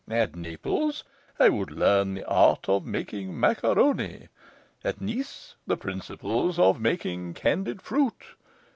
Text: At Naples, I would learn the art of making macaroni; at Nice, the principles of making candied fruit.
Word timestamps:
At 0.09 0.35
Naples, 0.35 1.03
I 1.39 1.49
would 1.49 1.69
learn 1.69 2.15
the 2.15 2.27
art 2.27 2.67
of 2.67 2.87
making 2.87 3.39
macaroni; 3.39 4.29
at 4.83 4.99
Nice, 4.99 5.53
the 5.67 5.77
principles 5.77 6.57
of 6.57 6.81
making 6.81 7.35
candied 7.35 7.83
fruit. 7.83 8.23